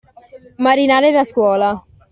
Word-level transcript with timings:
Marinare 0.57 1.11
la 1.11 1.23
scuola. 1.23 1.79